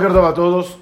[0.00, 0.78] Boker a todos.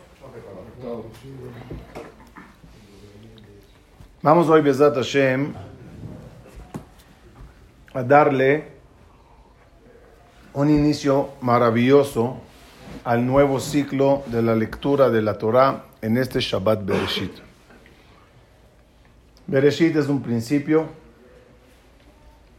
[4.23, 5.55] Vamos hoy, Bezat Hashem,
[7.95, 8.69] a darle
[10.55, 12.37] un inicio maravilloso
[13.03, 17.33] al nuevo ciclo de la lectura de la Torah en este Shabbat Bereshit.
[19.49, 20.87] Bereshit es un principio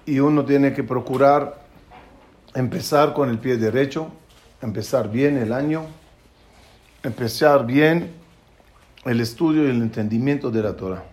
[0.05, 1.61] y uno tiene que procurar
[2.53, 4.09] empezar con el pie derecho,
[4.61, 5.85] empezar bien el año
[7.03, 8.13] empezar bien
[9.05, 11.03] el estudio y el entendimiento de la Torah.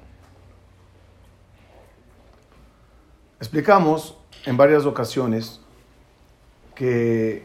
[3.39, 5.61] Explicamos en varias ocasiones
[6.75, 7.45] que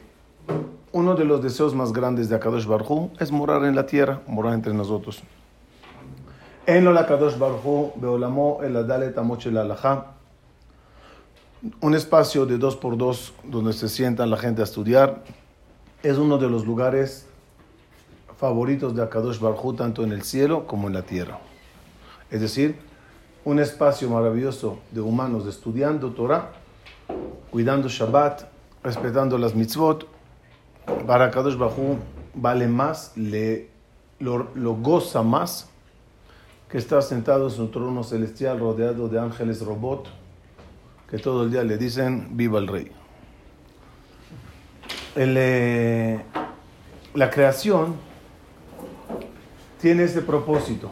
[0.91, 4.53] uno de los deseos más grandes de Akadosh Barhu es morar en la tierra, morar
[4.53, 5.21] entre nosotros.
[6.65, 9.63] En lo Akadosh Barhu, Beolamo, el Adalet Amoche la
[11.81, 15.23] un espacio de dos por dos donde se sientan la gente a estudiar,
[16.01, 17.27] es uno de los lugares
[18.41, 21.37] favoritos de Akadosh Barhu tanto en el cielo como en la tierra.
[22.31, 22.75] Es decir,
[23.45, 26.49] un espacio maravilloso de humanos estudiando Torah,
[27.51, 28.45] cuidando Shabbat,
[28.83, 30.07] respetando las mitzvot.
[31.05, 31.99] Para Akadosh Barhu
[32.33, 33.69] vale más, le,
[34.19, 34.47] lo,
[34.81, 35.69] goza más
[36.67, 40.07] que estar sentado en su trono celestial rodeado de ángeles robot
[41.07, 42.91] que todo el día le dicen viva el rey.
[45.15, 46.23] El, eh,
[47.13, 48.09] la creación
[49.81, 50.91] tiene ese propósito.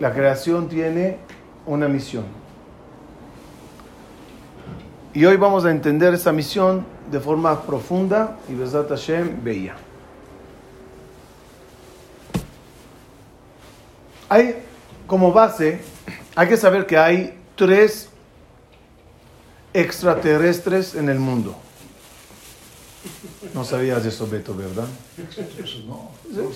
[0.00, 1.18] La creación tiene
[1.64, 2.24] una misión.
[5.14, 9.76] Y hoy vamos a entender esa misión de forma profunda y Besat Hashem bella.
[14.28, 14.56] Hay
[15.06, 15.80] como base,
[16.34, 18.08] hay que saber que hay tres
[19.72, 21.54] extraterrestres en el mundo.
[23.54, 24.86] No sabías de eso, Beto, ¿verdad?
[25.62, 26.10] Eso no.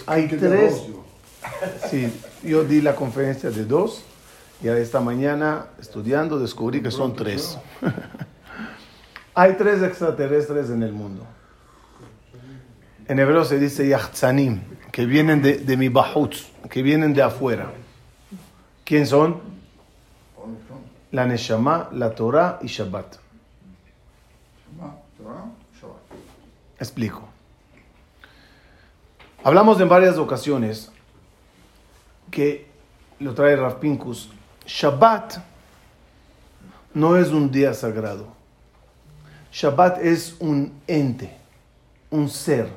[0.06, 0.82] Hay tres.
[1.90, 4.02] Sí, yo di la conferencia de dos
[4.62, 7.58] y esta mañana, estudiando, descubrí que son tres.
[9.34, 11.24] Hay tres extraterrestres en el mundo.
[13.06, 14.60] En hebreo se dice yachtzanim,
[14.90, 17.70] que vienen de, de mi bahutz, que vienen de afuera.
[18.84, 19.40] ¿Quién son?
[21.12, 23.16] La Neshama, la Torah y Shabbat.
[26.78, 27.28] Explico.
[29.42, 30.90] Hablamos en varias ocasiones
[32.30, 32.66] que
[33.18, 34.30] lo trae Rav Pinkus.
[34.66, 35.38] Shabbat
[36.94, 38.26] no es un día sagrado.
[39.52, 41.36] Shabbat es un ente,
[42.10, 42.68] un ser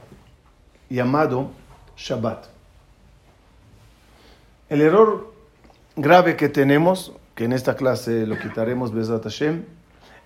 [0.90, 1.52] llamado
[1.98, 2.46] Shabbat.
[4.70, 5.34] El error
[5.96, 9.66] grave que tenemos, que en esta clase lo quitaremos, Besat Hashem,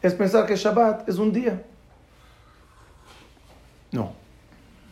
[0.01, 1.63] es pensar que Shabbat es un día.
[3.95, 4.11] No.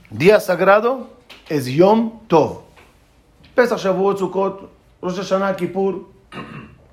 [0.09, 1.09] Día sagrado
[1.49, 2.61] es Yom Tov.
[3.53, 4.69] Pesach, Shavuot, Sukkot,
[5.01, 6.07] Rosh Hashanah, Kippur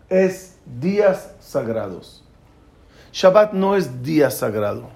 [0.08, 2.24] es días sagrados.
[3.12, 4.88] Shabbat no es día sagrado.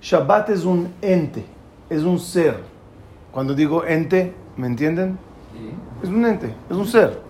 [0.00, 1.44] Shabbat es un ente,
[1.90, 2.58] es un ser.
[3.30, 5.18] Cuando digo ente, ¿me entienden?
[6.02, 7.20] Es un ente, es un ser.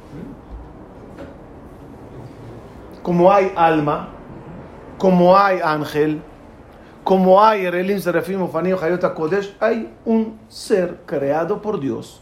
[3.03, 4.11] Como hay alma,
[4.99, 6.23] como hay ángel,
[7.07, 12.21] como hay Erelim, Serafim, Ufanim, Hayota Kodesh, hay un ser creado por Dios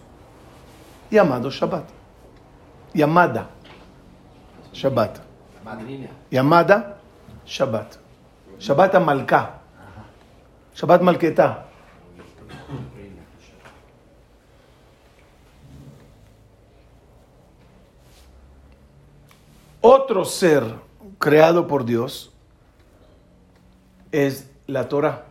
[1.11, 1.89] llamado Shabbat.
[2.93, 3.49] Llamada
[4.75, 5.21] Shabbat.
[6.31, 6.99] Llamada
[7.47, 7.97] Shabbat.
[8.59, 9.55] Shabbat Malka.
[10.75, 11.65] Shabbat Malketa.
[19.81, 20.63] Otro ser
[21.19, 22.31] creado por Dios
[24.13, 25.25] es la Torah.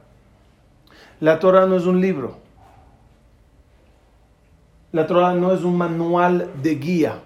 [1.20, 2.38] La Torah no es un libro.
[4.92, 7.20] La Torah no es un manual de guía.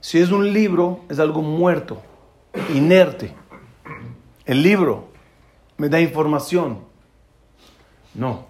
[0.00, 2.02] Si es un libro, es algo muerto,
[2.74, 3.34] inerte.
[4.44, 5.08] El libro
[5.76, 6.80] me da información.
[8.14, 8.46] No.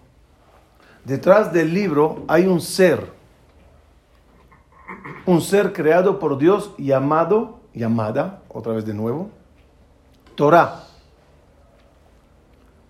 [1.04, 3.12] Detrás del libro hay un ser.
[5.26, 9.30] Un ser creado por Dios llamado, llamada, otra vez de nuevo,
[10.34, 10.91] Torah.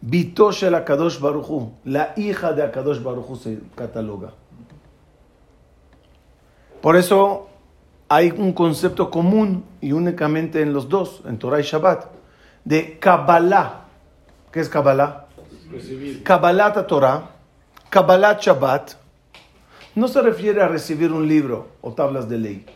[0.02, 4.32] Bitosh el Akadosh Baruchu, la hija de Akadosh Baruchu se cataloga.
[6.80, 7.48] Por eso
[8.08, 12.06] hay un concepto común y únicamente en los dos, en Torah y Shabbat,
[12.64, 13.84] de Kabbalah.
[14.50, 15.28] ¿Qué es Kabbalah?
[16.24, 17.30] Kabbalah Torah,
[17.88, 18.94] Kabbalah Shabbat,
[19.94, 22.66] no se refiere a recibir un libro o tablas de ley.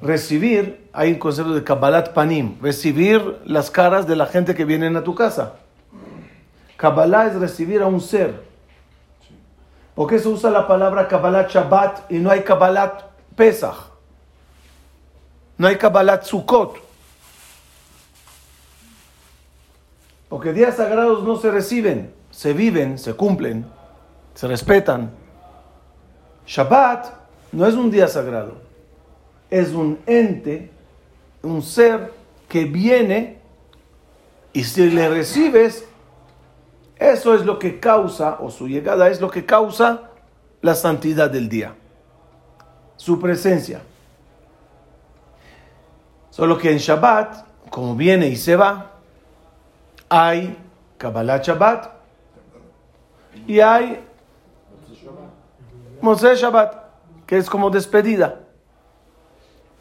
[0.00, 4.96] Recibir, hay un concepto de Kabbalat Panim, recibir las caras de la gente que viene
[4.98, 5.54] a tu casa.
[6.76, 8.42] Kabbalah es recibir a un ser.
[9.94, 13.04] ¿Por qué se usa la palabra Kabbalat Shabbat y no hay Kabbalat
[13.36, 13.76] Pesach?
[15.58, 16.76] No hay Kabbalat Sukkot.
[20.28, 23.66] Porque días sagrados no se reciben, se viven, se cumplen,
[24.34, 25.12] se respetan.
[26.46, 27.06] Shabbat
[27.52, 28.54] no es un día sagrado,
[29.52, 30.70] es un ente,
[31.42, 32.10] un ser
[32.48, 33.38] que viene
[34.54, 35.86] y si le recibes,
[36.96, 40.08] eso es lo que causa, o su llegada es lo que causa
[40.62, 41.74] la santidad del día,
[42.96, 43.82] su presencia.
[46.30, 48.92] Solo que en Shabbat, como viene y se va,
[50.08, 50.56] hay
[50.96, 51.90] Kabbalah Shabbat
[53.46, 54.02] y hay
[56.00, 56.74] Moshe Shabbat,
[57.26, 58.41] que es como despedida.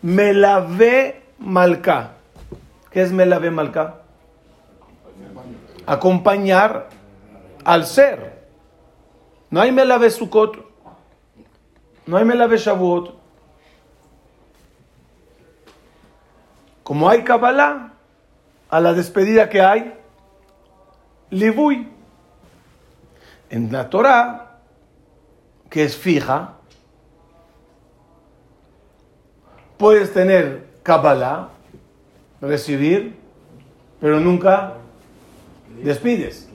[0.02, 2.14] Melave Malka.
[2.90, 4.02] ¿Qué es Melave Malka?
[5.86, 6.90] Acompañar
[7.64, 8.42] al ser.
[9.50, 10.58] No hay Melave Sukkot,
[12.06, 13.20] no hay Melave Shavuot.
[16.84, 17.94] Como hay Kabbalah,
[18.70, 19.94] a la despedida que hay,
[21.30, 21.90] Livui.
[23.50, 24.60] En la Torah,
[25.70, 26.61] que es fija,
[29.82, 31.50] puedes tener Kabbalah,
[32.40, 33.16] recibir,
[34.00, 34.74] pero nunca
[35.84, 36.48] despides.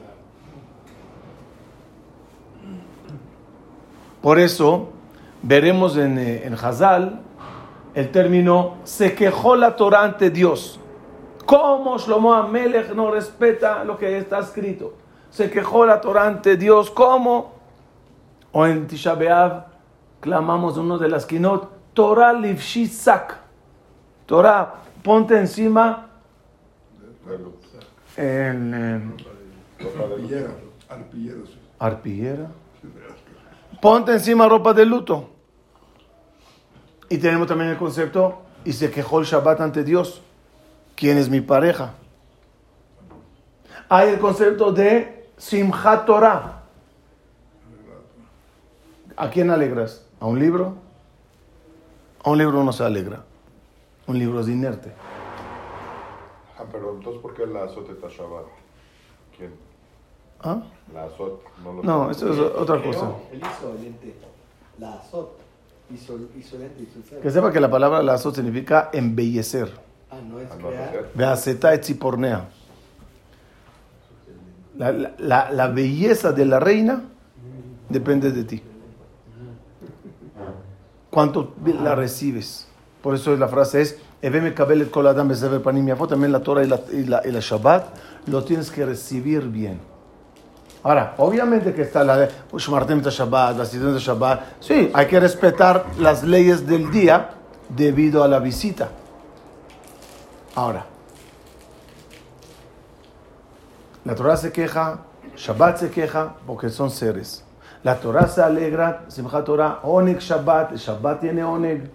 [4.23, 4.91] Por eso
[5.43, 7.21] veremos en, eh, en Hazal
[7.97, 10.79] el término se quejó la Torah ante Dios.
[11.47, 14.95] ¿Cómo Shlomo Amelech no respeta lo que está escrito?
[15.31, 16.93] Se quejó la Torah ante Dios.
[16.93, 17.55] ¿Cómo?
[18.53, 19.65] O en Tisha B'Av
[20.21, 23.39] clamamos uno de las kinot, Torah livshizak.
[24.27, 26.11] Torah, ponte encima.
[29.97, 30.51] Arpillera.
[31.47, 31.59] sí.
[31.79, 32.51] arpillera.
[33.81, 35.31] Ponte encima ropa de luto.
[37.09, 40.21] Y tenemos también el concepto, y se quejó el Shabbat ante Dios.
[40.97, 41.95] ¿Quién es mi pareja?
[43.89, 46.63] Hay el concepto de Simchat Torah.
[49.17, 50.05] ¿A quién alegras?
[50.21, 50.86] ¿A un libro?
[52.27, 53.23] A un libro no se alegra.
[54.09, 54.93] Un libro es inerte.
[56.59, 58.47] Ah, pero entonces, ¿por qué la azot está Shabbat?
[59.37, 59.53] ¿Quién?
[60.43, 60.61] ¿Ah?
[60.93, 61.41] La azot.
[61.63, 63.13] No, lo No, eso es otra cosa.
[63.33, 64.15] Él hizo el ente,
[64.81, 65.39] la azot,
[65.95, 67.21] hizo, hizo el ente, hizo el ser.
[67.21, 69.71] Que sepa que la palabra lazo significa embellecer.
[70.11, 71.09] Ah, no es Ah, crear.
[71.15, 72.49] Beaceta et zipornea.
[74.77, 77.03] La, la- la- la belleza de la reina
[77.89, 78.63] depende de ti.
[81.17, 82.67] ¿Cuánto la recibes?
[83.01, 86.63] Por eso la frase es, Eveme kabelet kol adam besefer panim yafot", también la Torah
[86.63, 87.87] y la, y, la, y la Shabbat,
[88.27, 89.81] lo tienes que recibir bien.
[90.83, 94.61] Ahora, obviamente que está la de Shmartem Shabbat, de Shabbat.
[94.61, 97.31] Sí, hay que respetar las leyes del día
[97.71, 98.91] debido a la visita.
[100.55, 100.85] Ahora,
[104.05, 104.99] la Torah se queja,
[105.35, 107.46] Shabbat se queja, porque son seres.
[107.83, 111.91] La Torah se alegra, Simchat Torah, Oneg Shabbat, Shabbat tiene Oneg.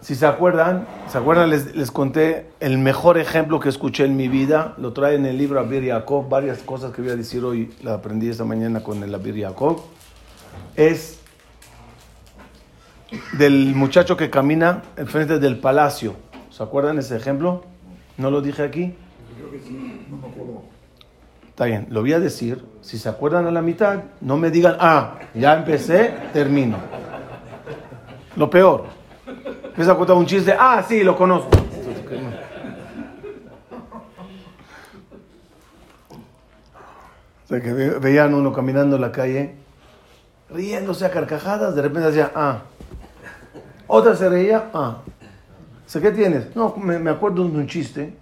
[0.00, 1.48] Si se acuerdan, ¿se acuerdan?
[1.48, 4.74] Les, les conté el mejor ejemplo que escuché en mi vida.
[4.78, 6.28] Lo trae en el libro Abir Yaakov.
[6.28, 9.80] Varias cosas que voy a decir hoy, la aprendí esta mañana con el Abir Yaakov.
[10.74, 11.20] Es
[13.34, 16.16] del muchacho que camina enfrente del palacio.
[16.62, 17.64] ¿Se acuerdan ese ejemplo?
[18.18, 18.94] ¿No lo dije aquí?
[21.48, 22.64] Está bien, lo voy a decir.
[22.82, 26.76] Si se acuerdan a la mitad, no me digan, ah, ya empecé, termino.
[28.36, 28.84] Lo peor.
[29.64, 31.50] Empieza a contar un chiste, ah, sí, lo conozco.
[37.44, 39.56] O sea, que ve- veían uno caminando en la calle,
[40.48, 42.58] riéndose a carcajadas, de repente decía, ah.
[43.88, 44.98] Otra se reía, ah.
[45.92, 46.56] Dice, ¿qué tienes?
[46.56, 48.16] No, me, me acuerdo de un chiste,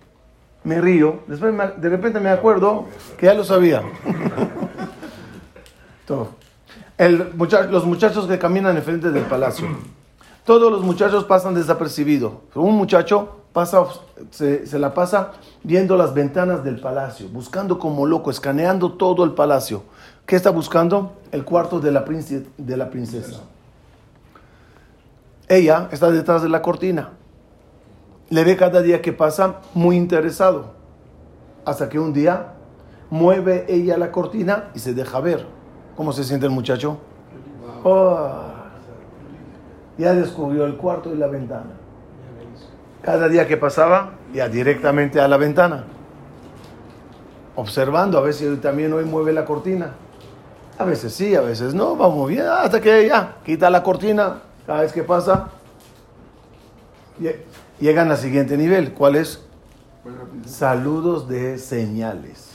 [0.64, 2.86] me río, después de repente me acuerdo
[3.16, 3.80] que ya lo sabía.
[6.04, 6.30] Todo.
[6.98, 7.32] El
[7.70, 9.68] los muchachos que caminan enfrente del palacio.
[10.44, 12.32] Todos los muchachos pasan desapercibidos.
[12.56, 13.84] Un muchacho pasa,
[14.32, 19.84] se, la pasa viendo las ventanas del palacio, buscando como loco, escaneando todo el palacio.
[20.26, 21.20] ¿Qué está buscando?
[21.30, 22.04] El cuarto de la,
[22.58, 23.42] de la princesa.
[25.46, 27.10] Ella está detrás de la cortina.
[28.30, 30.72] Le ve cada día que pasa muy interesado.
[31.64, 32.54] Hasta que un día
[33.10, 35.44] mueve ella la cortina y se deja ver.
[35.96, 36.99] ¿Cómo se siente el muchacho?
[37.82, 38.42] Oh,
[39.99, 41.72] ya descubrió el cuarto y la ventana.
[43.02, 45.84] Cada día que pasaba, ya directamente a la ventana.
[47.56, 49.92] Observando, a veces también hoy mueve la cortina.
[50.78, 54.38] A veces sí, a veces no, vamos bien, hasta que ya quita la cortina.
[54.66, 55.49] Cada vez que pasa,
[57.80, 58.92] llegan al siguiente nivel.
[58.92, 59.42] ¿Cuál es?
[60.46, 62.52] Saludos de señales.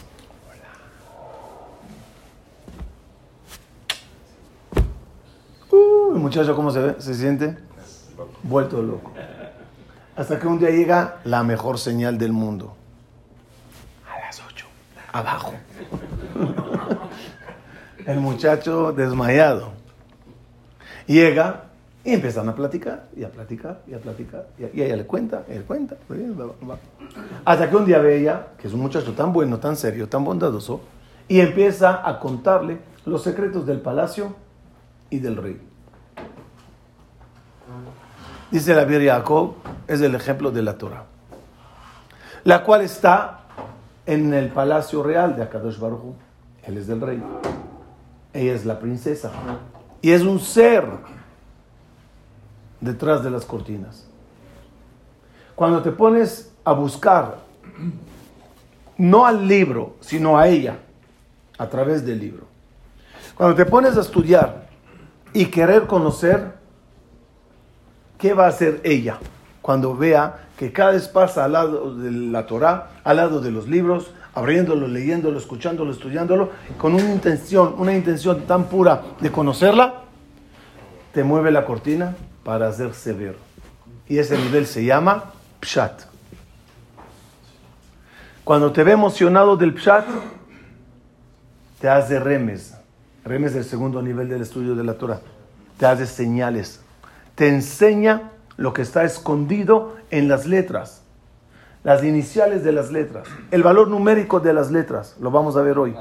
[5.71, 6.95] Uh, el muchacho, ¿cómo se ve?
[6.99, 7.57] ¿Se siente?
[8.43, 9.11] Vuelto loco.
[10.15, 12.75] Hasta que un día llega la mejor señal del mundo.
[14.09, 14.65] A las 8.
[15.11, 15.53] Abajo.
[18.05, 19.73] El muchacho desmayado.
[21.07, 21.65] Llega
[22.05, 24.45] y empiezan a platicar, y a platicar, y a platicar.
[24.59, 25.95] Y ella le cuenta, él cuenta.
[27.43, 30.23] Hasta que un día ve ella, que es un muchacho tan bueno, tan serio, tan
[30.23, 30.81] bondadoso,
[31.27, 34.35] y empieza a contarle los secretos del palacio
[35.09, 35.59] y del rey.
[38.51, 39.55] Dice la Biblia Jacob,
[39.87, 41.05] es el ejemplo de la Torah,
[42.43, 43.45] la cual está
[44.05, 46.13] en el palacio real de Akadosh Baruj
[46.63, 47.21] Él es del rey.
[48.31, 49.31] Ella es la princesa.
[50.03, 50.85] Y es un ser
[52.85, 54.07] detrás de las cortinas.
[55.55, 57.37] Cuando te pones a buscar,
[58.97, 60.77] no al libro, sino a ella,
[61.57, 62.45] a través del libro.
[63.35, 64.67] Cuando te pones a estudiar
[65.33, 66.53] y querer conocer,
[68.17, 69.17] ¿qué va a hacer ella?
[69.61, 73.67] Cuando vea que cada vez pasa al lado de la Torah, al lado de los
[73.67, 80.03] libros, abriéndolo, leyéndolo, escuchándolo, estudiándolo, con una intención, una intención tan pura de conocerla,
[81.13, 82.15] te mueve la cortina
[82.45, 83.35] para hacerse ver.
[84.07, 86.03] Y ese nivel se llama Pshat.
[88.43, 90.05] Cuando te ve emocionado del Pshat,
[91.81, 92.75] te hace remes.
[93.25, 95.21] Remes es el segundo nivel del estudio de la Torah.
[95.79, 96.81] Te hace señales.
[97.33, 101.01] Te enseña lo que está escondido en las letras.
[101.83, 103.27] Las iniciales de las letras.
[103.49, 105.15] El valor numérico de las letras.
[105.19, 105.95] Lo vamos a ver hoy.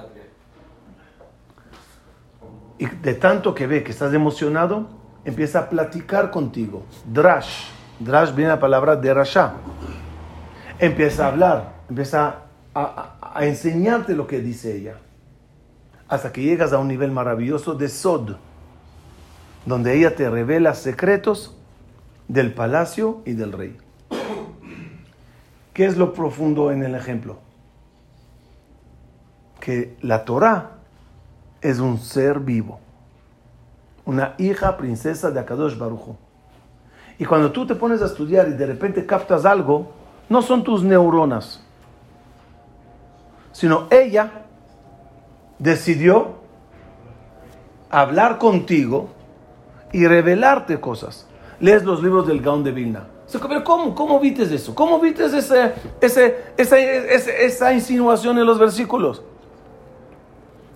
[2.79, 6.85] Y de tanto que ve que estás emocionado, empieza a platicar contigo.
[7.11, 7.69] Drash.
[7.99, 9.55] Drash viene la palabra de Rasha.
[10.79, 12.43] Empieza a hablar, empieza
[12.75, 14.97] a, a, enseñarte lo que dice ella.
[16.09, 18.37] Hasta que llegas a un nivel maravilloso de Sod,
[19.65, 21.57] donde ella te revela secretos
[22.29, 23.77] del palacio y del rey.
[25.73, 27.39] ¿Qué es lo profundo en el ejemplo?
[29.61, 30.79] Que la Torah
[31.63, 32.81] es un ser vivo
[34.07, 36.17] una hija princesa de Akadosh Barujo.
[37.19, 39.93] Y cuando tú te pones a estudiar y de repente captas algo,
[40.29, 41.63] no son tus neuronas,
[43.53, 44.45] sino ella
[45.59, 46.35] decidió
[47.91, 49.11] hablar contigo
[49.93, 51.29] y revelarte cosas.
[51.61, 53.07] Lees los libros del Gaon de Vilna.
[53.33, 53.95] Pero ¿cómo?
[53.95, 54.75] ¿Cómo vites eso?
[54.75, 59.23] ¿Cómo vites ese, ese, esa, esa insinuación en los versículos?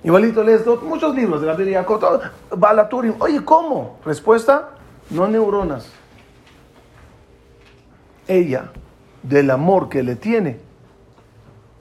[0.04, 1.84] Igualito lees muchos libros de la Biblia,
[2.56, 3.14] Balaturim.
[3.18, 3.98] Oye, ¿cómo?
[4.04, 4.70] Respuesta,
[5.10, 5.86] no neuronas.
[8.28, 8.70] Ella,
[9.22, 10.60] del amor que le tiene,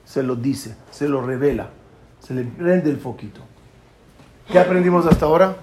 [0.06, 1.70] se lo dice, se lo revela,
[2.20, 3.42] se le prende el foquito.
[4.52, 5.56] ¿Qué aprendimos hasta ahora?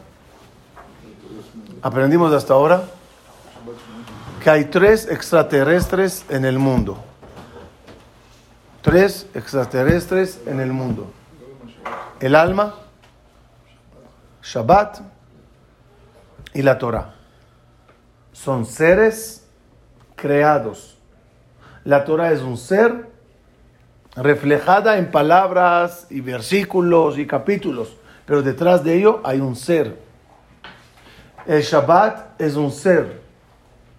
[1.82, 2.84] Aprendimos hasta ahora
[4.42, 6.98] que hay tres extraterrestres en el mundo.
[8.82, 11.10] Tres extraterrestres en el mundo
[12.20, 12.74] el alma,
[14.42, 15.00] Shabbat
[16.52, 17.14] y la Torah.
[18.32, 19.46] Son seres
[20.16, 20.98] creados.
[21.84, 23.08] La Torah es un ser
[24.16, 29.98] reflejada en palabras y versículos y capítulos, pero detrás de ello hay un ser.
[31.46, 33.20] El Shabbat es un ser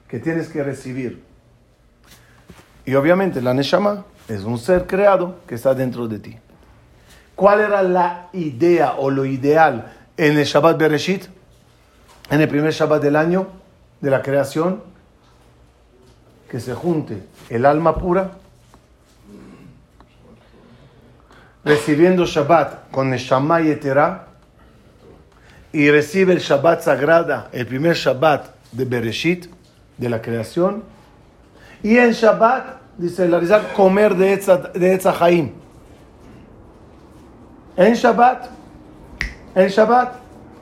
[0.08, 1.24] que tienes que recibir.
[2.86, 6.38] Y obviamente la Neshama es un ser creado que está dentro de ti.
[7.36, 11.26] ¿Cuál era la idea o lo ideal en el Shabbat Bereshit?
[12.30, 13.48] En el primer Shabbat del año
[14.00, 14.82] de la creación,
[16.50, 18.32] que se junte el alma pura,
[21.66, 24.28] recibiendo Shabbat con el Shammai Eterá,
[25.74, 29.48] y recibe el Shabbat sagrada, el primer Shabbat de Bereshit,
[29.98, 30.84] de la creación,
[31.84, 34.34] y en Shabbat, dice la Rizal, comer de
[34.94, 35.65] Etzahaim
[37.78, 38.50] en Shabbat,
[39.54, 40.16] en Shabbat,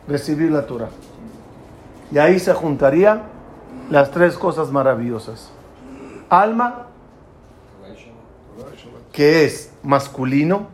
[0.08, 0.90] recibir la Torah.
[2.12, 3.24] Y ahí se juntaría
[3.90, 5.52] las tres cosas maravillosas.
[6.30, 6.88] Alma,
[9.12, 10.68] que es masculino,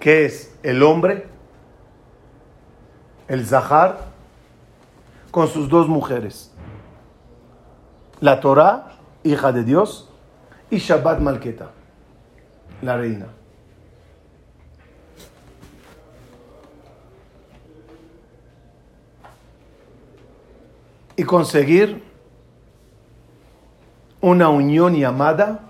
[0.00, 1.26] que es el hombre,
[3.28, 3.98] el Zahar,
[5.30, 6.52] con sus dos mujeres.
[8.20, 8.92] La Torah,
[9.22, 10.10] hija de Dios,
[10.70, 11.70] y Shabbat Malketa,
[12.82, 13.26] la reina.
[21.16, 22.02] Y conseguir
[24.20, 25.60] una unión llamada,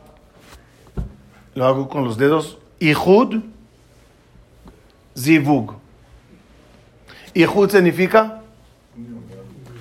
[1.54, 3.42] lo hago con los dedos, Ihud
[5.16, 5.74] Zivug.
[7.34, 8.42] Ihud significa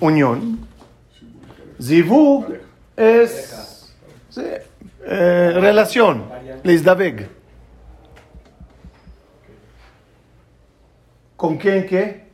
[0.00, 0.66] unión.
[1.80, 2.46] Zivug
[2.96, 3.94] es
[4.30, 4.42] sí,
[5.06, 6.24] eh, relación.
[6.62, 7.28] Leisdaveg.
[11.36, 12.24] ¿Con quién qué?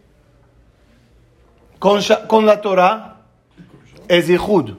[1.78, 3.19] Con, con la Torah
[4.10, 4.72] es Ihud.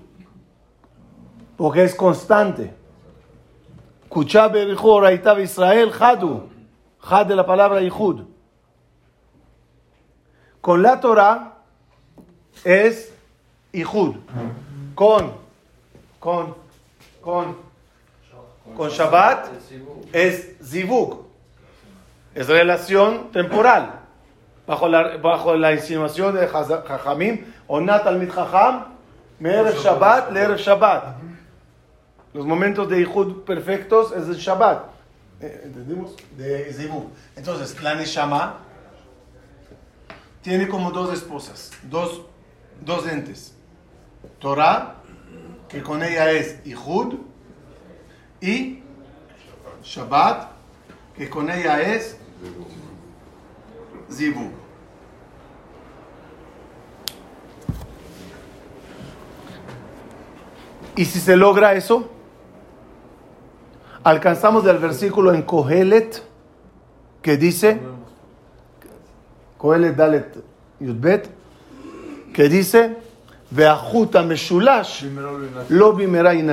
[1.55, 2.73] Porque es constante.
[5.41, 6.50] Israel Hadu.
[7.01, 8.25] Had de la palabra Ihud.
[10.59, 11.59] Con la Torah
[12.65, 13.13] es
[13.71, 14.17] Ihud.
[14.95, 15.31] Con,
[16.19, 16.55] con,
[17.21, 17.55] con,
[18.75, 19.47] con Shabbat
[20.11, 21.25] es Zivug.
[22.35, 24.01] Es relación temporal.
[24.67, 24.89] Bajo
[25.55, 28.90] la, insinuación de Jajamim, Onat al Jajam,
[29.41, 31.15] Me'erev Shabbat, Le'erev Shabbat.
[32.31, 34.86] Los momentos de Ihud perfectos es el Shabbat.
[35.41, 36.15] Eh, ¿Entendimos?
[36.38, 37.10] De Zivug.
[37.36, 38.60] Entonces, la Neshama
[40.43, 42.21] tiene como dos esposas, dos,
[42.86, 43.55] dos entes.
[44.38, 44.98] Torah,
[45.67, 47.15] que con ella es Ihud,
[48.41, 48.83] y
[49.83, 50.51] Shabbat,
[51.17, 52.15] que con ella es
[54.12, 54.61] Zivug.
[61.01, 62.07] Y si se logra eso,
[64.03, 66.21] alcanzamos el versículo en Kohelet
[67.23, 67.79] que dice,
[69.57, 70.37] Kohelet Dalet
[70.79, 71.27] Yudbet,
[72.35, 72.97] que dice,
[73.49, 75.05] Veajuta Meshulash
[75.69, 76.35] lo bimera.
[76.35, 76.43] Y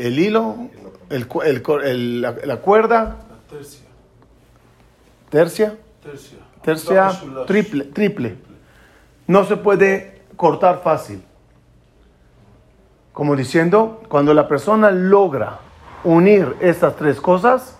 [0.00, 0.56] el hilo,
[1.08, 3.16] el, el el- la, la cuerda,
[5.30, 5.30] Tercia.
[5.30, 5.76] tercia,
[6.64, 7.12] Tercia.
[7.46, 8.38] triple, triple.
[9.28, 11.22] No se puede cortar fácil.
[13.18, 15.58] Como diciendo, cuando la persona logra
[16.04, 17.76] unir estas tres cosas,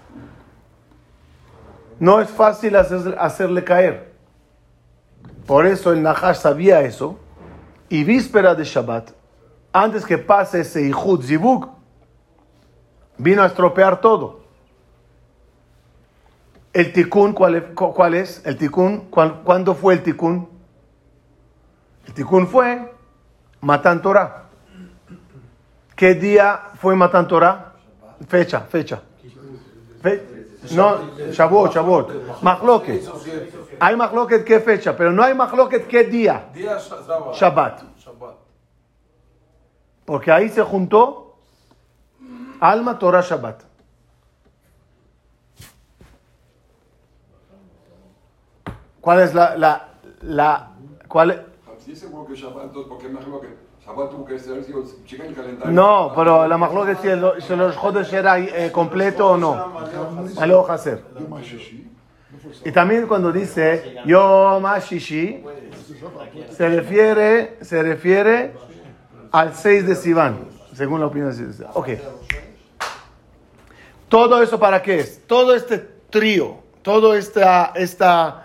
[2.01, 4.15] no es fácil hacer- hacerle caer.
[5.47, 7.21] Por eso el Nahash sabía eso.
[7.89, 9.13] Y víspera de Shabbat,
[9.73, 11.69] antes que pase ese Ihud Zivug,
[13.17, 14.41] vino a estropear todo.
[16.73, 18.45] El tikkun, ¿cuál es?
[18.45, 20.49] El tikkun, ¿cuán- ¿cuándo fue el tikkun?
[22.09, 22.93] El tikkun fue
[23.61, 24.48] Matan Torah.
[25.99, 27.73] ¿Qué día fue Matan Torah?
[28.29, 29.03] Fecha, fecha.
[30.01, 32.41] Fe- no, Shavuot, Shavuot.
[32.41, 33.03] Mahloket.
[33.81, 36.51] Hay Mahloket qué fecha, pero no hay Mahloket qué día.
[36.55, 36.79] Día
[37.35, 37.83] Shabbat.
[40.05, 41.37] Porque ahí se juntó
[42.61, 43.65] Alma, Torah, Shabbat.
[49.01, 49.89] ¿Cuál es la, la,
[50.21, 50.71] la,
[51.09, 51.41] cuál es?
[52.37, 52.73] Shabbat,
[53.89, 55.73] entonces, ¿por qué me que Shabbat tuvo que ser, digo, chica el calendario?
[55.73, 56.59] No, pero la
[56.97, 59.65] si, el- si los Jodes era eh, completo o no.
[60.37, 61.03] Aló, Hacer.
[62.65, 65.45] Y también cuando dice Yom HaShishi,
[66.51, 68.55] se refiere, se refiere
[69.33, 70.39] al 6 de Sivan,
[70.75, 71.37] según la opinión de
[71.75, 71.89] Ok.
[74.09, 75.27] ¿Todo eso para qué es?
[75.27, 75.79] Todo este
[76.11, 78.45] trío, todo esta, esta,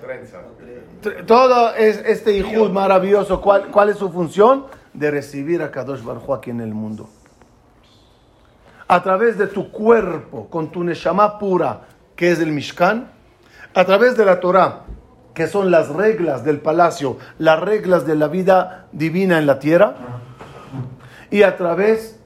[0.00, 0.42] Trenza.
[1.26, 4.66] Todo es, este Ihud maravilloso, ¿cuál, ¿cuál es su función?
[4.92, 7.08] De recibir a Kadosh Baruj aquí en el mundo.
[8.88, 11.82] A través de tu cuerpo, con tu Neshama pura,
[12.14, 13.10] que es el Mishkan,
[13.74, 14.84] a través de la Torah,
[15.34, 19.94] que son las reglas del palacio, las reglas de la vida divina en la tierra,
[21.30, 22.18] y a través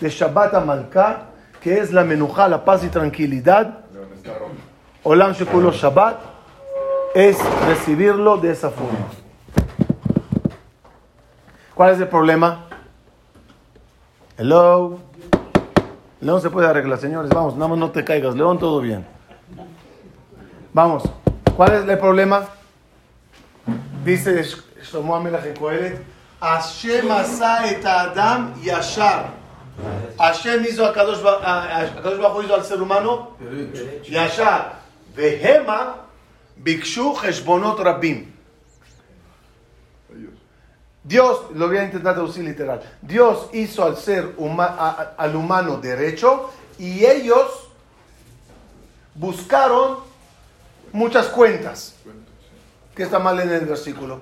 [0.00, 3.80] de Shabbat Amalkah, que es la menujá, la paz y tranquilidad,
[5.02, 6.35] Olam Shekulo Shabbat,
[7.16, 9.06] es recibirlo de esa forma.
[11.74, 12.66] ¿Cuál es el problema?
[14.36, 14.98] Hello.
[16.20, 17.30] León se puede arreglar, señores.
[17.30, 18.34] Vamos, nada más no te caigas.
[18.34, 19.06] León, todo bien.
[20.74, 21.04] Vamos.
[21.56, 22.48] ¿Cuál es el problema?
[24.04, 24.44] Dice
[24.82, 26.04] Shlomo Amelach en
[26.38, 29.30] Hashem asa et Adam yashar.
[30.18, 33.30] Hashem hizo a a Kadosh Bajo hizo al ser humano
[34.04, 34.80] yashar.
[35.16, 36.05] Vehema
[36.56, 38.32] Bikshu Heshbonot Rabim.
[41.06, 44.34] Dios, lo voy a intentar traducir literal, Dios hizo al ser
[45.16, 47.68] al humano derecho y ellos
[49.14, 49.98] buscaron
[50.92, 51.94] muchas cuentas.
[52.94, 54.20] ¿Qué está mal en el versículo?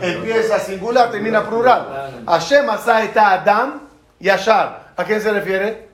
[0.00, 2.22] Empieza singular, termina plural.
[2.26, 3.80] Hashem asa está Adam
[4.20, 4.92] y Ashar.
[4.96, 5.88] ¿A quién se refiere?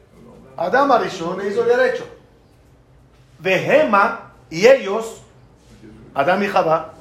[0.56, 2.06] Adam Arishon hizo derecho.
[3.44, 5.20] Vehema y ellos,
[6.14, 6.94] Adam y Jabá,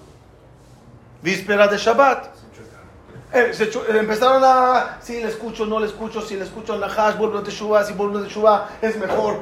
[1.21, 2.33] víspera de Shabbat.
[3.31, 6.83] Eh, se eh, empezaron a, si le escucho, no le escucho, si le escucho en
[6.83, 9.39] hash, vuelvo de Shuvah, si vuelvo de Shuvah, es mejor.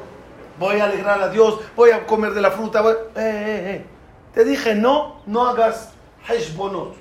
[0.60, 2.82] Voy a alegrar a Dios, voy a comer de la fruta.
[2.82, 3.86] voy- Eh, eh, eh.
[4.34, 5.90] Te dije, no, no hagas
[6.30, 6.96] heshbonot.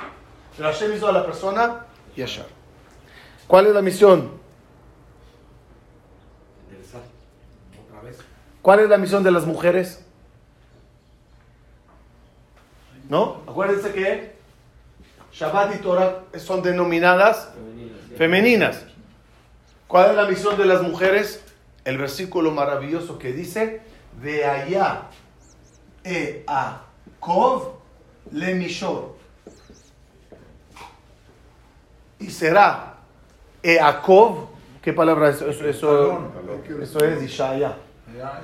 [0.57, 1.85] Pero Hashem hizo a la persona
[2.17, 2.47] y Ashar.
[3.47, 4.41] ¿Cuál es la misión?
[7.89, 8.19] Otra vez.
[8.62, 10.05] ¿Cuál es la misión de las mujeres?
[13.09, 13.42] ¿No?
[13.46, 14.37] Acuérdense que
[15.33, 17.51] Shabbat y Torah son denominadas
[18.16, 18.85] femeninas.
[19.87, 21.42] ¿Cuál es la misión de las mujeres?
[21.85, 23.81] El versículo maravilloso que dice,
[24.23, 25.09] de allá
[26.05, 26.83] e a
[27.18, 27.79] Kov
[28.33, 29.16] le mishor.
[32.18, 32.99] Y será
[33.62, 34.49] e a Kov,
[34.83, 35.64] ¿qué palabra es eso?
[35.64, 36.33] Eso,
[36.83, 37.77] eso es Ishaya.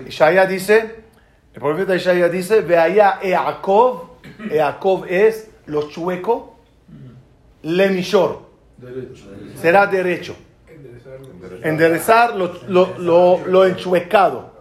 [0.07, 1.05] Ishaya dice,
[1.55, 4.11] el profeta Ishaya dice, ve allá Eakov,
[4.51, 6.57] Eakov es lo chueco,
[7.63, 8.43] le mishor,
[9.61, 10.37] será derecho.
[11.63, 14.53] Enderezar lo, lo, lo, lo enchuecado.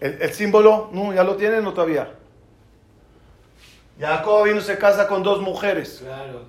[0.00, 2.14] El, el símbolo, no, ya lo tienen o todavía.
[3.98, 6.02] Jacob vino se casa con dos mujeres.
[6.02, 6.44] Claro.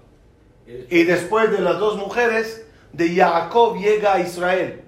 [0.65, 4.82] Y después de las dos mujeres, de Jacob llega a Israel.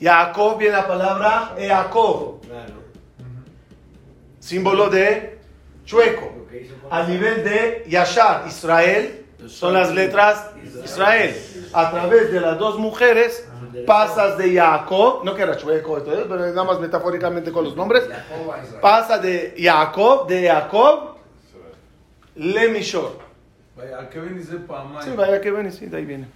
[0.00, 2.40] Jacob viene la palabra eh, Jacob,
[4.38, 5.38] símbolo de
[5.84, 6.40] chueco.
[6.90, 10.50] A nivel de Yashar, Israel, son las letras
[10.84, 11.36] Israel.
[11.72, 13.46] A través de las dos mujeres
[13.86, 18.04] pasas de Jacob, no que era chueco, entonces, pero nada más metafóricamente con los nombres,
[18.80, 21.16] pasa de Jacob, de Jacob,
[22.34, 23.18] Lemishor.
[23.76, 24.58] Vaya, que ven dice
[25.04, 26.26] Sí, vaya, que ven, sí, de ahí viene.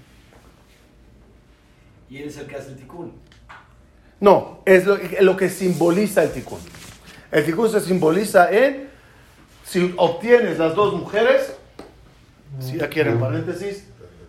[2.08, 3.12] Y él es el que hace el ticún.
[4.20, 6.60] No, es lo, lo que simboliza el tikkun.
[7.30, 8.88] El tikkun se simboliza en,
[9.64, 11.56] si obtienes las dos mujeres,
[12.60, 13.88] si ya quieren paréntesis,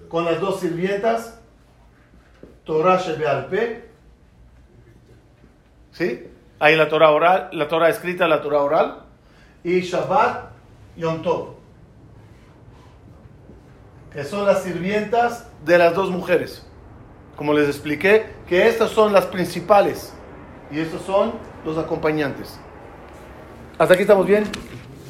[0.09, 1.39] con las dos sirvientas,
[2.63, 3.85] Torah Shebealpe,
[5.91, 6.27] ¿sí?
[6.57, 9.03] Ahí la Torah oral, la Torah escrita, la Torah oral,
[9.63, 10.51] y Shabbat
[10.97, 11.55] Yom Tov,
[14.11, 16.65] que son las sirvientas de las dos mujeres
[17.35, 20.13] como les expliqué, que estas son las principales
[20.71, 21.33] y estos son
[21.65, 22.59] los acompañantes.
[23.77, 24.45] ¿Hasta aquí estamos bien?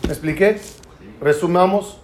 [0.04, 0.60] ¿Me expliqué?
[1.22, 2.00] Resumamos.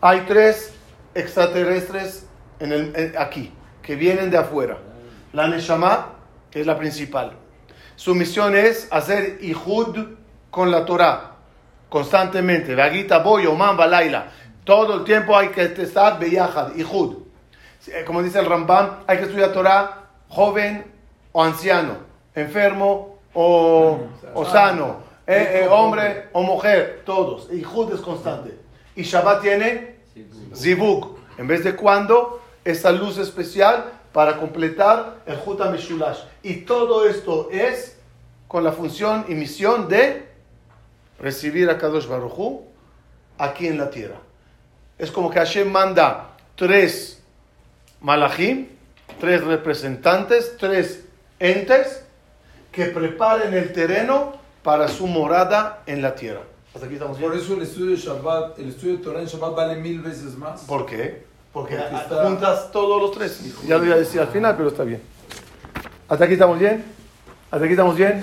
[0.00, 0.74] Hay tres
[1.14, 2.26] extraterrestres
[2.60, 4.78] en el, aquí, que vienen de afuera.
[5.32, 6.14] La Neshama,
[6.52, 7.32] es la principal.
[7.96, 10.16] Su misión es hacer Ihud
[10.50, 11.36] con la Torah,
[11.88, 12.74] constantemente.
[12.74, 14.30] Vagita, boy, oman, balaila.
[14.64, 17.23] Todo el tiempo hay que estar beyahad, Ihud.
[17.88, 20.84] Eh, como dice el Rambam, hay que estudiar Torah joven
[21.32, 21.96] o anciano,
[22.34, 24.00] enfermo o,
[24.32, 27.48] o sano, eh, eh, hombre o mujer, todos.
[27.52, 28.58] Y Jud es constante.
[28.96, 29.96] Y Shabbat tiene
[30.54, 36.20] Zibuk, en vez de cuando, esa luz especial para completar el Jud Meshulash.
[36.42, 37.98] Y todo esto es
[38.48, 40.28] con la función y misión de
[41.18, 42.64] recibir a Kadosh Baruj Hu
[43.36, 44.16] aquí en la tierra.
[44.96, 47.13] Es como que Hashem manda tres
[48.04, 48.68] malachim,
[49.18, 51.04] tres representantes, tres
[51.40, 52.04] entes
[52.70, 56.42] que preparen el terreno para su morada en la tierra.
[56.74, 57.30] Hasta aquí estamos bien.
[57.30, 60.36] Por eso el estudio de Shabbat, el estudio de Torah en Shabbat vale mil veces
[60.36, 60.62] más.
[60.62, 61.24] ¿Por qué?
[61.52, 63.40] Porque, Porque está- juntas todos los tres.
[63.66, 65.00] Ya lo iba a decir al final, pero está bien.
[66.08, 66.84] ¿Hasta aquí estamos bien?
[67.50, 68.22] ¿Hasta aquí estamos bien?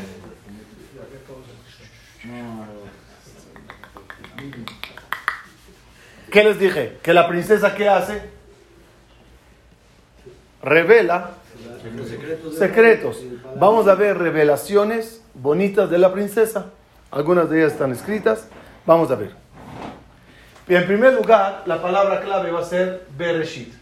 [6.32, 6.98] ¿Qué les dije?
[7.02, 8.22] Que la princesa ¿qué hace?
[10.63, 11.32] revela
[12.58, 13.24] secretos.
[13.58, 16.67] Vamos a ver revelaciones bonitas de la princesa.
[17.10, 18.47] Algunas de ellas están escritas.
[18.86, 19.32] Vamos a ver.
[20.67, 23.74] En primer lugar, la palabra clave va a ser Bereshit,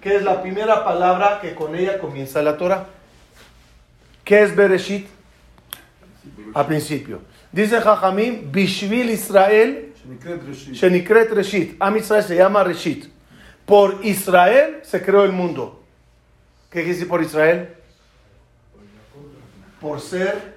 [0.00, 2.86] que es la primera palabra que con ella comienza la Torah.
[4.24, 5.08] ¿Qué es Bereshit?
[6.52, 7.20] A principio.
[7.50, 9.94] Dice Jajamim, Bishvil Israel,
[10.72, 11.76] Shenikret Reshit.
[11.80, 13.19] Am Israel se llama Reshit.
[13.70, 15.80] Por Israel se creó el mundo.
[16.70, 17.76] ¿Qué quiere decir por Israel?
[19.80, 20.56] Por ser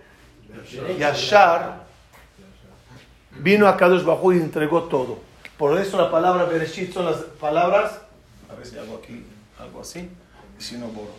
[0.98, 1.84] Yashar,
[3.38, 5.20] vino a Kadosh Bajú y entregó todo.
[5.60, 8.02] Por eso la palabra Bereshit son las palabras.
[8.52, 9.24] A ver si hago aquí
[9.60, 10.10] algo así.
[10.60, 11.14] Y si no, borro.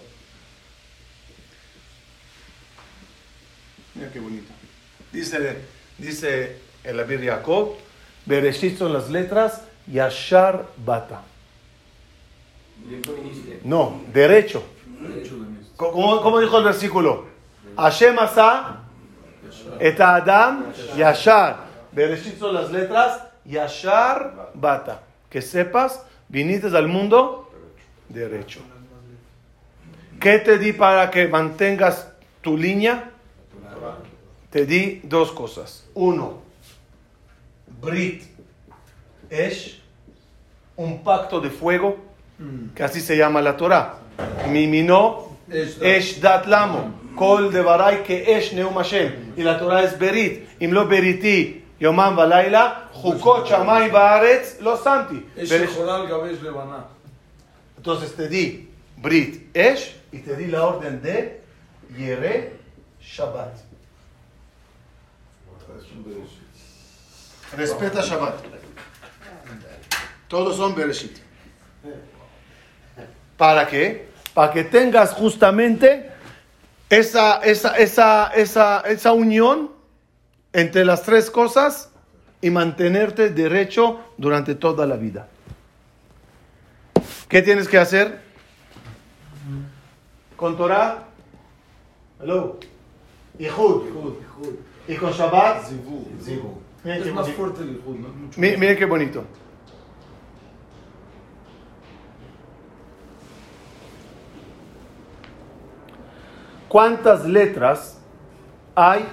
[3.94, 4.52] Mira qué bonito.
[5.12, 5.58] Dice,
[5.96, 7.76] dice el Abir Jacob,
[8.26, 11.22] Bereshit son las letras Yashar Bata.
[13.64, 14.62] No, derecho.
[15.76, 17.26] ¿Cómo, cómo dijo el versículo?
[17.76, 18.80] Hashem asa
[19.80, 21.64] et Adam Yashar.
[21.92, 25.02] Bereshit son las letras Yashar Bata.
[25.30, 27.50] Que sepas, viniste al mundo
[28.08, 28.60] derecho.
[30.20, 32.08] ¿Qué te di para que mantengas
[32.40, 33.10] tu línea?
[34.50, 35.84] Te di dos cosas.
[35.94, 36.38] Uno,
[37.80, 38.22] Brit
[39.28, 39.82] Esh,
[40.76, 41.96] un pacto de fuego,
[42.74, 43.98] que así se llama la Torah.
[44.48, 47.00] Mimino Esh Dat Lamo.
[47.16, 49.34] Kol de Barai que Esh Neum Hashem.
[49.36, 50.48] Y la Torah es Berit.
[50.60, 51.62] Imlo Beriti.
[51.80, 52.90] Yomam Valaila.
[52.92, 54.60] Jukot Shamay Baaretz.
[54.60, 55.24] Lo Santi.
[55.36, 56.86] Es Beresh- Shechoral Gabesh Levaná.
[57.76, 61.40] Entonces te di Brit Esh y te di la orden de
[61.96, 62.52] Yere
[63.00, 63.54] Shabbat.
[67.56, 68.34] Respeta Shabbat.
[70.28, 71.18] Todos son Bereshit.
[73.36, 74.08] ¿Para qué?
[74.32, 76.10] Para que tengas justamente
[76.88, 79.70] esa, esa, esa, esa, esa unión
[80.52, 81.90] entre las tres cosas
[82.40, 85.28] y mantenerte derecho durante toda la vida.
[87.28, 88.20] ¿Qué tienes que hacer?
[90.36, 91.04] Con Torah,
[92.22, 92.58] hello,
[93.38, 93.84] y Jud,
[94.86, 95.64] y con Shabbat,
[96.84, 97.32] qué Es más bonito.
[97.32, 99.24] fuerte el Miren qué bonito.
[106.74, 108.00] ¿Cuántas letras
[108.74, 109.06] hay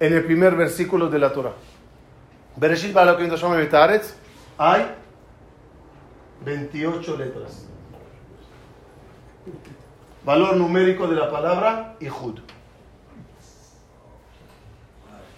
[0.00, 1.52] en el primer versículo de la Torah?
[2.56, 2.92] Bereshit
[4.58, 4.86] hay
[6.44, 7.66] 28 letras.
[10.24, 12.40] Valor numérico de la palabra Ihud.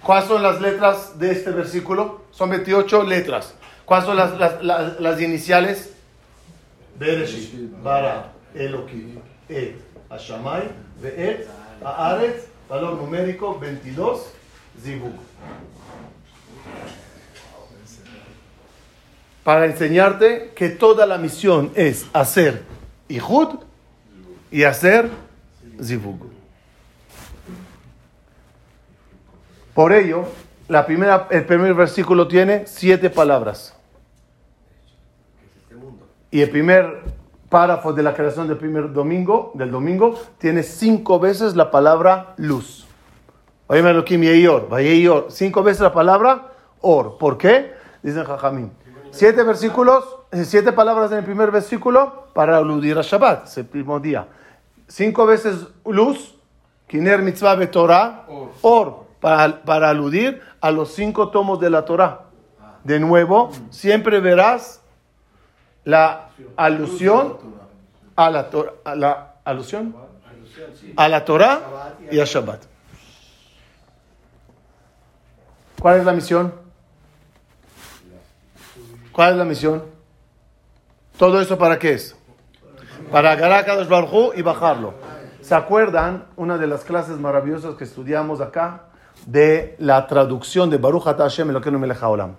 [0.03, 2.23] ¿Cuáles son las letras de este versículo?
[2.31, 3.55] Son 28 letras.
[3.85, 5.93] ¿Cuáles son las, las, las, iniciales?
[6.99, 9.19] Bereshit, Bara, Elohim,
[9.51, 9.77] Et,
[10.09, 10.71] Hashamay,
[11.03, 11.49] Ve'et,
[11.85, 14.33] Haaretz, valor numérico 22,
[14.81, 15.13] Zivug.
[19.43, 22.63] Para enseñarte que toda la misión es hacer
[23.09, 23.59] Ihud
[24.53, 25.11] y hacer
[25.83, 26.31] Zivug.
[29.75, 30.27] Por ello,
[30.69, 33.75] la primera, el primer versículo tiene siete palabras.
[36.31, 37.12] Y el primer
[37.53, 42.87] párrafo de la creación del primer domingo, del domingo, tiene cinco veces la palabra luz.
[45.29, 47.19] Cinco veces la palabra or.
[47.19, 47.75] ¿Por qué?
[48.03, 48.73] Dicen Jajamín.
[49.11, 54.27] Siete versículos, eh, siete palabras en el primer versículo para aludir a Shabbat, primer día.
[54.89, 56.35] Cinco veces luz,
[56.87, 58.27] Kiner mitzvah de Torah,
[58.63, 62.23] or, para, para aludir a los cinco tomos de la Torah.
[62.83, 64.82] De nuevo, siempre verás
[65.85, 67.39] la alusión
[68.17, 69.95] a la, Tor- a la alusión
[70.97, 72.61] a la Torah y a Shabbat.
[75.81, 76.55] ¿Cuál es la misión?
[79.13, 79.83] ¿Cuál es la misión?
[81.19, 82.17] ¿Todo eso para qué es?
[83.11, 84.95] Para agarrar a Kadosh y bajarlo.
[85.41, 88.85] ¿Se acuerdan una de las clases maravillosas que estudiamos acá
[89.27, 92.37] de la traducción de Baruch Ata Hashem Elokeinu melech haolam?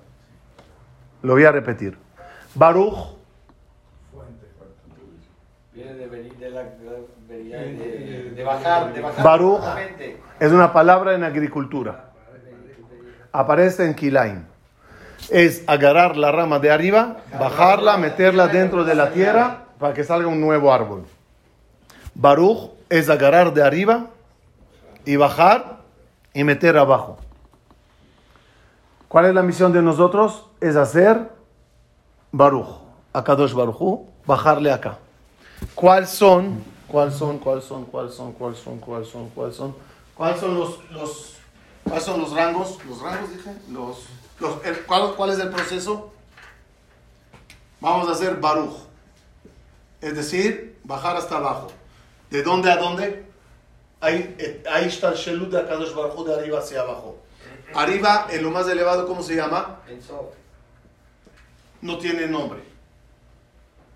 [1.21, 1.97] Lo voy a repetir.
[2.55, 3.17] Baruch
[5.73, 6.65] Viene de venir de la
[7.59, 9.23] de, de- de bajar, de bajar.
[9.23, 9.61] Baruch
[10.39, 12.05] es una palabra en agricultura.
[13.31, 14.43] Aparece en Kilaim.
[15.29, 20.27] Es agarrar la rama de arriba, bajarla, meterla dentro de la tierra para que salga
[20.27, 21.05] un nuevo árbol.
[22.15, 24.07] Baruch es agarrar de arriba
[25.05, 25.77] y bajar
[26.33, 27.17] y meter abajo.
[29.07, 30.47] ¿Cuál es la misión de nosotros?
[30.59, 31.29] Es hacer
[32.31, 32.67] Baruch,
[33.13, 34.97] a Kadosh Baruchu, bajarle acá.
[35.75, 36.63] ¿Cuáles son?
[36.93, 37.39] ¿Cuáles son?
[37.39, 37.85] ¿Cuáles son?
[37.85, 38.33] ¿Cuáles son?
[38.33, 38.77] ¿Cuáles son?
[38.77, 39.29] ¿Cuáles son?
[39.29, 39.75] ¿Cuáles son?
[40.15, 41.33] ¿Cuáles son los, los,
[41.83, 42.77] ¿cuáles son los rangos?
[42.87, 43.49] ¿Los rangos dije?
[43.71, 43.97] Los,
[44.39, 46.13] los- el- ¿cuál, ¿Cuál es el proceso?
[47.81, 48.75] Vamos a hacer Baruch.
[50.01, 51.71] Es decir, bajar hasta abajo.
[52.29, 53.25] ¿De dónde a dónde?
[53.99, 57.17] Ahí, eh, ahí está el Shelud de Akadosh Baruj de arriba hacia abajo.
[57.73, 59.79] Arriba, en lo más elevado, ¿cómo se llama?
[61.81, 62.59] No tiene nombre.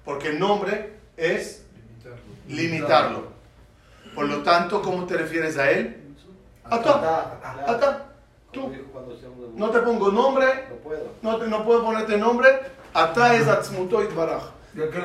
[0.04, 1.64] Porque el nombre es
[2.48, 3.28] limitarlo.
[4.16, 6.04] Por lo tanto, ¿cómo te refieres a él?
[8.92, 11.04] Cuando se uno- No te pongo nombre, No puedo.
[11.22, 12.48] no, te- no puedo ponerte nombre.
[12.94, 14.44] Ata es Atzmuto Baraj.
[14.92, 15.00] Que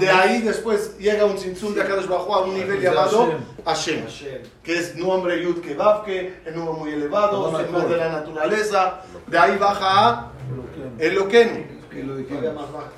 [0.00, 4.04] De, de ahí después llega un Tzimtzum de Akadosh Bajo a un nivel llamado Hashem.
[4.62, 7.88] Que es nombre Yud Kevavke, el número muy elevado, Akol.
[7.90, 9.00] de la naturaleza.
[9.26, 10.32] De ahí baja a
[10.98, 11.64] Eloquenu.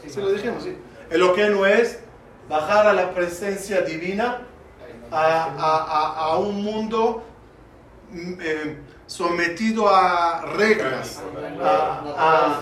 [0.02, 0.08] Que.
[0.08, 0.76] Sí, lo dijimos, sí.
[1.10, 2.00] Eloquenu es
[2.48, 4.42] bajar a la presencia divina,
[5.10, 7.22] a, a- a- un mundo
[8.10, 11.20] mm, eh, sometido a reglas,
[12.18, 12.60] a-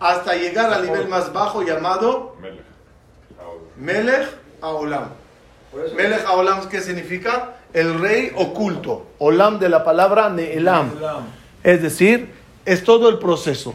[0.00, 2.36] hasta llegar al nivel más bajo llamado
[3.76, 4.28] Melech.
[4.62, 5.08] Aolam.
[5.96, 7.54] Melech Aolam, ¿qué significa?
[7.72, 9.06] El rey oculto.
[9.18, 10.90] Olam de la palabra Neelam.
[11.62, 12.32] Es decir,
[12.64, 13.74] es todo el proceso.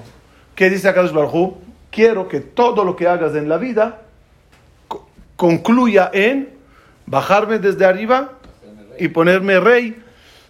[0.53, 1.53] ¿Qué dice Akadosh Baruj
[1.95, 4.01] Quiero que todo lo que hagas en la vida
[4.89, 6.49] co- concluya en
[7.05, 8.33] bajarme desde arriba
[8.99, 10.03] y ponerme rey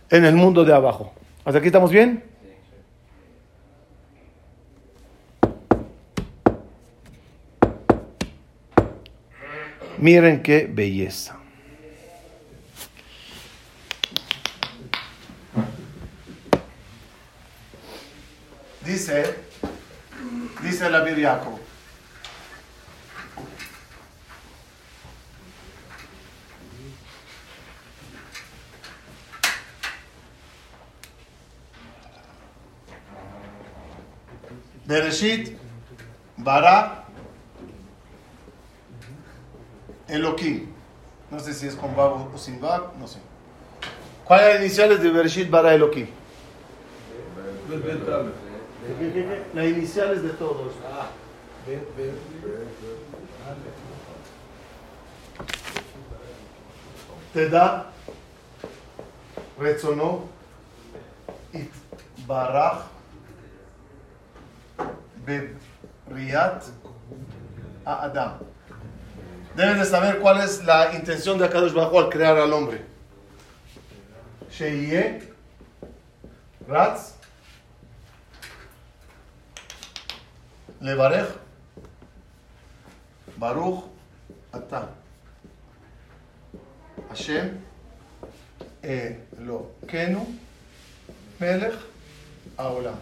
[0.09, 1.13] en el mundo de abajo.
[1.45, 2.23] ¿Hasta aquí estamos bien?
[9.97, 11.37] Miren qué belleza.
[18.85, 19.35] Dice,
[20.61, 21.59] dice la Biriaco.
[34.85, 35.57] Bereshit,
[36.37, 37.05] Bara,
[40.07, 40.67] Elohim.
[41.31, 43.17] No sé si es con Bab o sin Bab, no sé.
[44.23, 46.07] ¿Cuáles son las iniciales de Bereshit, Bara, Elohim?
[49.53, 50.73] Las iniciales de todos.
[57.33, 57.91] Te da
[59.59, 60.29] Retzono
[61.53, 61.71] It
[62.27, 62.85] Baraj
[65.25, 66.63] Bebriat
[67.85, 68.33] a Adam.
[69.55, 72.81] Deben de saber cuál es la intención de Akadosh Bajo al crear al hombre.
[74.51, 75.23] Sheye
[76.67, 77.14] Ratz
[80.85, 81.25] Levarej
[83.37, 83.85] Baruch
[84.53, 84.89] Ata
[87.09, 87.59] Hashem
[88.83, 90.27] Eloquenu
[91.39, 91.73] Melech
[92.55, 92.95] Haolam.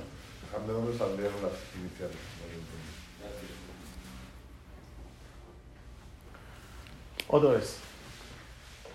[0.66, 2.16] ¿De dónde salieron las iniciales?
[2.40, 2.90] No lo entendí.
[7.28, 7.78] Otra vez.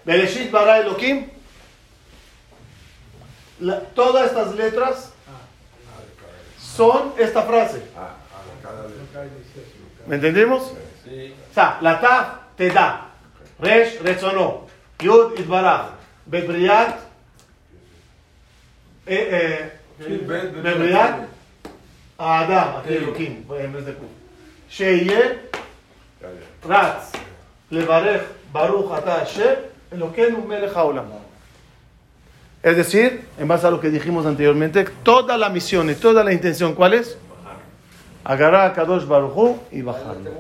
[0.07, 1.29] Bereshit bara Elohim.
[3.95, 5.13] Todas estas letras
[6.59, 7.83] son esta frase.
[10.07, 10.73] ¿Me entendemos?
[11.05, 11.35] Sí.
[11.51, 13.11] O sea, la taf te da.
[13.59, 14.67] Resh, retzono.
[15.01, 15.91] Yud, itbaraj.
[16.27, 16.99] Bebriat.
[20.63, 21.29] Bebriat.
[22.19, 24.05] Adam, aquí Elohim, en vez de Q.
[24.69, 25.39] Sheye.
[26.21, 26.69] Ya, ya.
[26.69, 27.13] Ratz,
[27.71, 29.57] Levarej, Baruch, Ata, Hashem,
[29.93, 31.07] Eloquenu, Melech Haolam.
[32.61, 36.33] Es decir, en base a lo que dijimos anteriormente, toda la misión y toda la
[36.33, 37.17] intención, ¿cuál es?
[38.29, 40.31] Agarrar a Kadosh Baruj y bajarlo.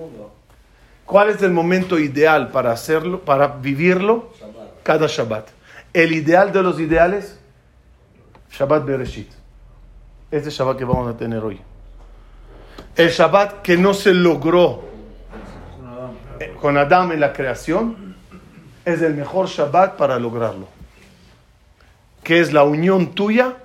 [1.06, 4.30] ¿Cuál es el momento ideal para hacerlo, para vivirlo?
[4.38, 4.82] Shabbat.
[4.82, 5.48] Cada Shabbat.
[5.94, 7.40] El ideal de los ideales,
[8.50, 9.30] Shabbat Bereshit.
[10.30, 11.62] Este Shabbat que vamos a tener hoy.
[12.94, 14.82] El Shabbat que no se logró
[16.40, 18.14] eh, con Adán en la creación,
[18.84, 20.68] es el mejor Shabbat para lograrlo.
[22.22, 23.56] Que es la unión tuya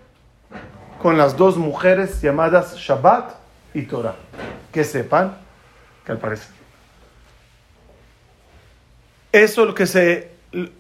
[1.02, 3.43] con las dos mujeres llamadas Shabbat
[3.74, 4.16] y Torah.
[4.72, 5.38] Que sepan
[6.06, 6.54] que al parecer.
[9.32, 10.32] Eso es lo que se.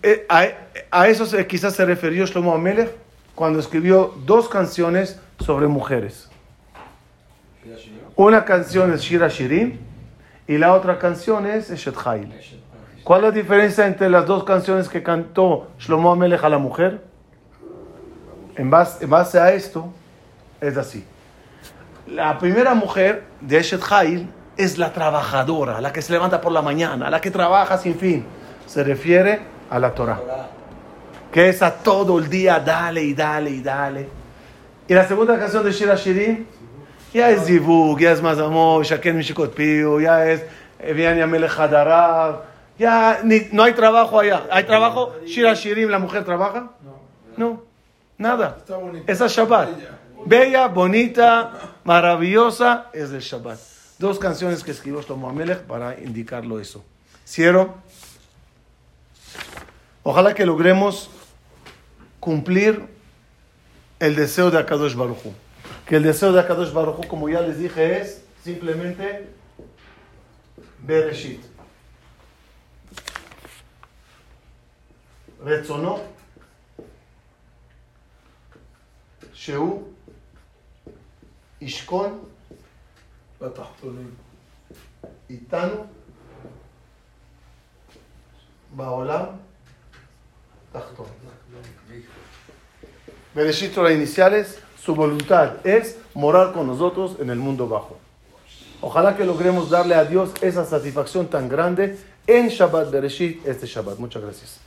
[0.03, 0.47] eh, A,
[0.91, 2.91] a eso se, quizás se refirió Shlomo Amelech
[3.35, 6.29] cuando escribió dos canciones sobre mujeres.
[8.15, 9.79] Una canción es Shira Shirim
[10.47, 12.31] y la otra canción es Eshet Hail.
[13.03, 17.01] ¿Cuál es la diferencia entre las dos canciones que cantó Shlomo Amelech a la mujer?
[18.55, 19.91] En base, en base a esto,
[20.61, 21.03] es así.
[22.07, 24.27] La primera mujer de Eshet Hail
[24.57, 28.25] es la trabajadora, la que se levanta por la mañana, la que trabaja sin fin.
[28.65, 29.39] Se refiere
[29.69, 30.19] a la Torah,
[31.31, 34.07] que es a todo el día, dale y dale y dale.
[34.87, 36.45] Y la segunda canción de Shira Shirim,
[37.13, 40.43] ya es Zivug, ya es Mazamor, Shaken Mishikot Piu, ya es
[40.79, 42.41] Evian Hadarav,
[42.77, 44.43] ya ni- no hay trabajo allá.
[44.51, 45.13] ¿Hay trabajo?
[45.25, 46.71] Shira Shirim, la mujer trabaja?
[47.37, 47.61] No,
[48.17, 48.57] nada.
[48.59, 49.11] Está bonito.
[49.11, 49.69] Esa es Shabbat.
[50.25, 51.51] Bella, bonita,
[51.83, 53.59] maravillosa es el Shabbat.
[53.99, 56.83] Dos canciones que escribió Shlomo Amelech para indicarlo eso.
[57.25, 57.75] Cierro.
[60.03, 61.09] Ojalá que logremos
[62.19, 62.87] cumplir
[63.99, 65.33] el deseo de Akadosh Baruchu.
[65.85, 69.29] Que el deseo de Akadosh Baruchu, como ya les dije, es simplemente
[70.79, 71.41] Bereshit.
[75.43, 75.99] Retzonó.
[79.33, 79.92] Sheu.
[81.63, 82.19] Ishkon,
[85.29, 85.87] Itanu,
[88.71, 89.39] Baolam,
[90.71, 91.07] Tachtón.
[93.33, 97.97] Bereshit las iniciales, su voluntad es morar con nosotros en el mundo bajo.
[98.81, 101.97] Ojalá que logremos darle a Dios esa satisfacción tan grande
[102.27, 103.97] en Shabbat Bereshit este Shabbat.
[103.97, 104.59] Muchas gracias.